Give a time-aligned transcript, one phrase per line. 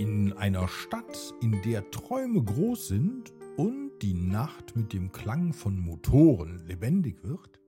[0.00, 5.78] In einer Stadt, in der Träume groß sind und die Nacht mit dem Klang von
[5.78, 7.60] Motoren lebendig wird,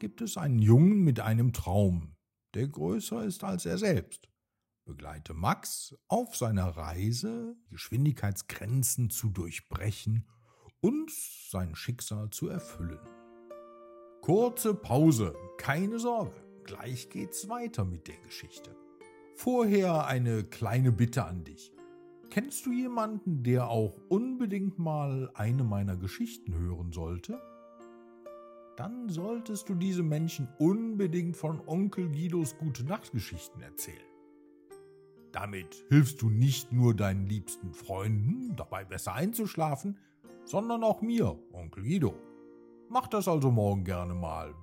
[0.00, 2.16] gibt es einen Jungen mit einem Traum,
[2.54, 4.28] der größer ist als er selbst.
[4.84, 10.26] Begleite Max auf seiner Reise, Geschwindigkeitsgrenzen zu durchbrechen
[10.80, 12.98] und sein Schicksal zu erfüllen.
[14.22, 16.34] Kurze Pause, keine Sorge,
[16.64, 18.74] gleich geht's weiter mit der Geschichte.
[19.36, 21.72] Vorher eine kleine Bitte an dich.
[22.30, 27.40] Kennst du jemanden, der auch unbedingt mal eine meiner Geschichten hören sollte?
[28.76, 33.98] Dann solltest du diesem Menschen unbedingt von Onkel Guidos Gute Nachtgeschichten erzählen.
[35.32, 39.98] Damit hilfst du nicht nur deinen liebsten Freunden dabei besser einzuschlafen,
[40.44, 42.14] sondern auch mir, Onkel Guido.
[42.88, 44.54] Mach das also morgen gerne mal.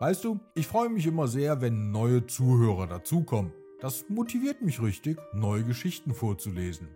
[0.00, 3.52] Weißt du, ich freue mich immer sehr, wenn neue Zuhörer dazukommen.
[3.82, 6.86] Das motiviert mich richtig, neue Geschichten vorzulesen.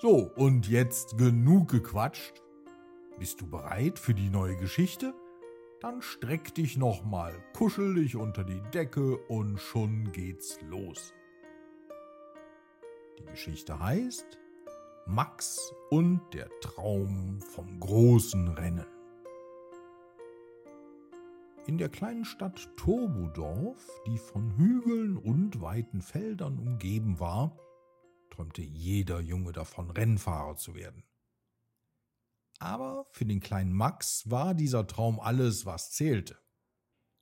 [0.00, 2.42] So, und jetzt genug gequatscht.
[3.18, 5.12] Bist du bereit für die neue Geschichte?
[5.82, 11.12] Dann streck dich nochmal, kuschel dich unter die Decke und schon geht's los.
[13.18, 14.38] Die Geschichte heißt
[15.04, 18.95] Max und der Traum vom großen Rennen.
[21.66, 27.58] In der kleinen Stadt Turbodorf, die von Hügeln und weiten Feldern umgeben war,
[28.30, 31.02] träumte jeder Junge davon, Rennfahrer zu werden.
[32.60, 36.38] Aber für den kleinen Max war dieser Traum alles, was zählte.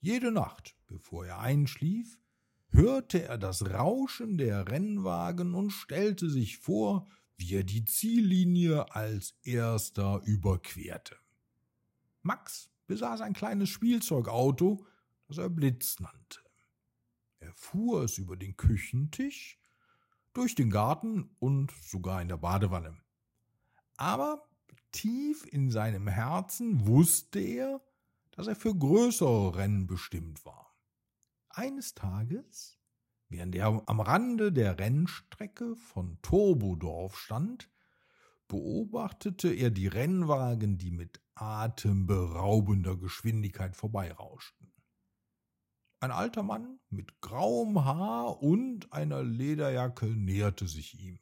[0.00, 2.18] Jede Nacht, bevor er einschlief,
[2.68, 9.38] hörte er das Rauschen der Rennwagen und stellte sich vor, wie er die Ziellinie als
[9.42, 11.16] erster überquerte.
[12.20, 14.86] Max besaß ein kleines Spielzeugauto,
[15.28, 16.40] das er Blitz nannte.
[17.38, 19.58] Er fuhr es über den Küchentisch,
[20.32, 22.96] durch den Garten und sogar in der Badewanne.
[23.96, 24.48] Aber
[24.90, 27.80] tief in seinem Herzen wusste er,
[28.32, 30.74] dass er für größere Rennen bestimmt war.
[31.48, 32.80] Eines Tages,
[33.28, 37.70] während er am Rande der Rennstrecke von Turbodorf stand,
[38.48, 44.72] beobachtete er die Rennwagen, die mit atemberaubender Geschwindigkeit vorbeirauschten.
[46.00, 51.18] Ein alter Mann mit grauem Haar und einer Lederjacke näherte sich ihm.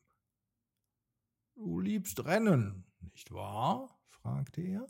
[1.54, 4.00] Du liebst Rennen, nicht wahr?
[4.08, 4.86] fragte er.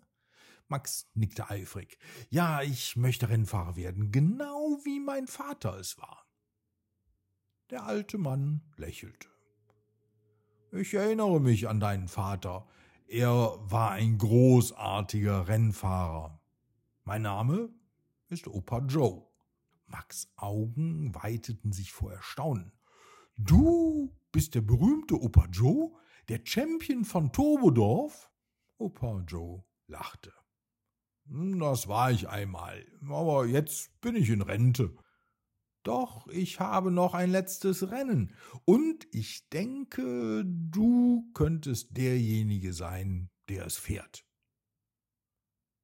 [0.68, 1.98] Max nickte eifrig.
[2.30, 6.26] Ja, ich möchte Rennfahrer werden, genau wie mein Vater es war.
[7.68, 9.28] Der alte Mann lächelte.
[10.72, 12.66] Ich erinnere mich an deinen Vater.
[13.12, 16.40] Er war ein großartiger Rennfahrer.
[17.04, 17.68] Mein Name
[18.30, 19.26] ist Opa Joe.
[19.84, 22.72] Max Augen weiteten sich vor Erstaunen.
[23.36, 25.92] Du bist der berühmte Opa Joe,
[26.30, 28.30] der Champion von Turbodorf?
[28.78, 30.32] Opa Joe lachte.
[31.26, 34.96] Das war ich einmal, aber jetzt bin ich in Rente.
[35.82, 38.34] Doch ich habe noch ein letztes Rennen,
[38.64, 44.24] und ich denke, du könntest derjenige sein, der es fährt.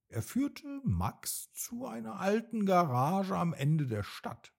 [0.08, 4.54] Er führte Max zu einer alten Garage am Ende der Stadt.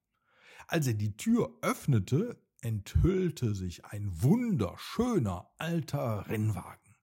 [0.67, 6.95] Als er die Tür öffnete, enthüllte sich ein wunderschöner alter Rennwagen.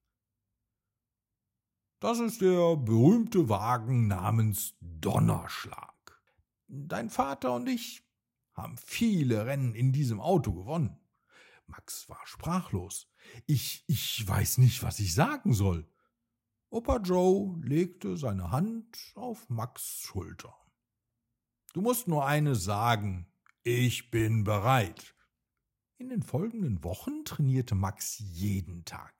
[1.98, 6.20] Das ist der berühmte Wagen namens Donnerschlag.
[6.68, 8.05] Dein Vater und ich
[8.56, 10.98] haben viele Rennen in diesem Auto gewonnen.
[11.66, 13.08] Max war sprachlos.
[13.46, 15.86] Ich, ich weiß nicht, was ich sagen soll.
[16.70, 20.54] Opa Joe legte seine Hand auf Max Schulter.
[21.72, 23.26] Du musst nur eines sagen.
[23.62, 25.14] Ich bin bereit.
[25.98, 29.14] In den folgenden Wochen trainierte Max jeden Tag.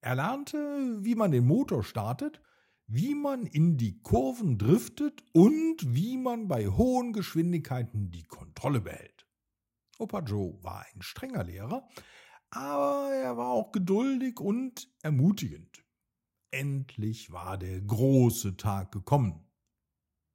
[0.00, 2.42] Er lernte, wie man den Motor startet
[2.86, 9.26] wie man in die Kurven driftet und wie man bei hohen Geschwindigkeiten die Kontrolle behält.
[9.98, 11.88] Opa Joe war ein strenger Lehrer,
[12.50, 15.84] aber er war auch geduldig und ermutigend.
[16.50, 19.48] Endlich war der große Tag gekommen.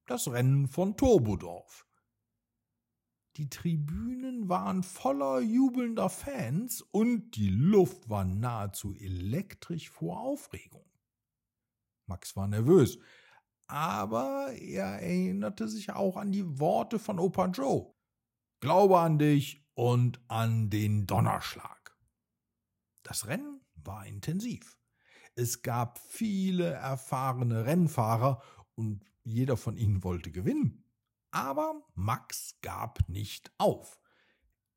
[0.07, 1.85] Das Rennen von Turbodorf.
[3.35, 10.89] Die Tribünen waren voller jubelnder Fans und die Luft war nahezu elektrisch vor Aufregung.
[12.07, 12.97] Max war nervös,
[13.67, 17.93] aber er erinnerte sich auch an die Worte von Opa Joe.
[18.59, 21.95] Glaube an dich und an den Donnerschlag.
[23.03, 24.77] Das Rennen war intensiv.
[25.35, 28.41] Es gab viele erfahrene Rennfahrer
[28.75, 30.83] und jeder von ihnen wollte gewinnen.
[31.31, 33.99] Aber Max gab nicht auf.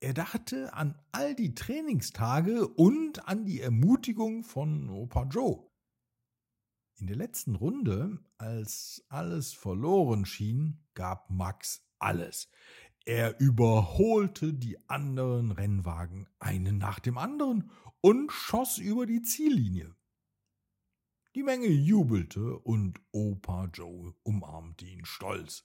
[0.00, 5.69] Er dachte an all die Trainingstage und an die Ermutigung von Opa Joe.
[7.00, 12.50] In der letzten Runde, als alles verloren schien, gab Max alles.
[13.06, 17.70] Er überholte die anderen Rennwagen einen nach dem anderen
[18.02, 19.96] und schoss über die Ziellinie.
[21.34, 25.64] Die Menge jubelte und Opa Joe umarmte ihn stolz.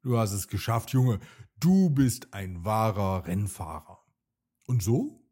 [0.00, 1.20] Du hast es geschafft, Junge.
[1.58, 4.02] Du bist ein wahrer Rennfahrer.
[4.66, 5.28] Und so?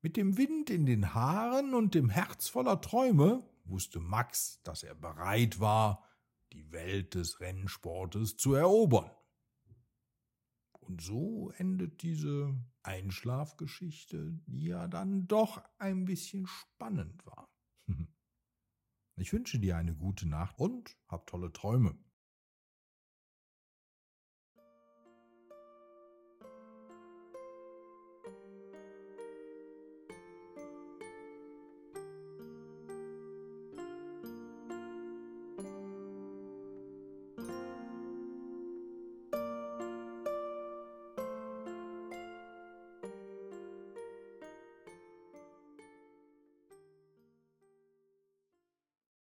[0.00, 4.94] Mit dem Wind in den Haaren und dem Herz voller Träume wusste Max, dass er
[4.94, 6.04] bereit war,
[6.52, 9.10] die Welt des Rennsportes zu erobern.
[10.72, 17.48] Und so endet diese Einschlafgeschichte, die ja dann doch ein bisschen spannend war.
[19.20, 21.98] Ich wünsche dir eine gute Nacht und hab tolle Träume.